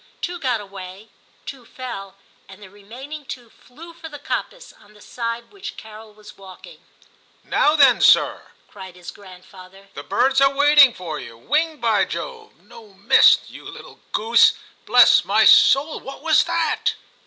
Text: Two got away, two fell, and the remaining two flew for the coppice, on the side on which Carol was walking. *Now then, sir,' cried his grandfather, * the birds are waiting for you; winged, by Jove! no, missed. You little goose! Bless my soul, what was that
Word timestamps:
Two 0.19 0.39
got 0.39 0.59
away, 0.59 1.09
two 1.45 1.63
fell, 1.63 2.15
and 2.49 2.59
the 2.59 2.71
remaining 2.71 3.23
two 3.23 3.51
flew 3.51 3.93
for 3.93 4.09
the 4.09 4.17
coppice, 4.17 4.73
on 4.73 4.95
the 4.95 4.99
side 4.99 5.43
on 5.43 5.49
which 5.51 5.77
Carol 5.77 6.11
was 6.11 6.35
walking. 6.39 6.79
*Now 7.43 7.75
then, 7.75 8.01
sir,' 8.01 8.47
cried 8.67 8.95
his 8.95 9.11
grandfather, 9.11 9.89
* 9.91 9.93
the 9.93 10.01
birds 10.01 10.41
are 10.41 10.55
waiting 10.55 10.91
for 10.95 11.19
you; 11.19 11.37
winged, 11.37 11.81
by 11.81 12.05
Jove! 12.05 12.55
no, 12.61 12.95
missed. 12.95 13.51
You 13.51 13.63
little 13.63 13.99
goose! 14.11 14.53
Bless 14.87 15.23
my 15.23 15.45
soul, 15.45 15.99
what 15.99 16.23
was 16.23 16.45
that 16.45 16.95